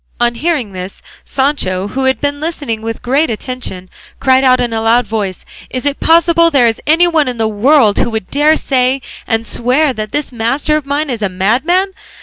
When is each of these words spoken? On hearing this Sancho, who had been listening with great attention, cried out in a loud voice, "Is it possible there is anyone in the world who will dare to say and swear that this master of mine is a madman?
On 0.19 0.33
hearing 0.33 0.71
this 0.73 1.03
Sancho, 1.23 1.89
who 1.89 2.05
had 2.05 2.19
been 2.19 2.39
listening 2.39 2.81
with 2.81 3.03
great 3.03 3.29
attention, 3.29 3.87
cried 4.19 4.43
out 4.43 4.59
in 4.59 4.73
a 4.73 4.81
loud 4.81 5.05
voice, 5.05 5.45
"Is 5.69 5.85
it 5.85 5.99
possible 5.99 6.49
there 6.49 6.65
is 6.65 6.81
anyone 6.87 7.27
in 7.27 7.37
the 7.37 7.47
world 7.47 7.99
who 7.99 8.09
will 8.09 8.21
dare 8.31 8.53
to 8.55 8.57
say 8.57 9.03
and 9.27 9.45
swear 9.45 9.93
that 9.93 10.11
this 10.11 10.31
master 10.31 10.75
of 10.75 10.87
mine 10.87 11.11
is 11.11 11.21
a 11.21 11.29
madman? 11.29 11.91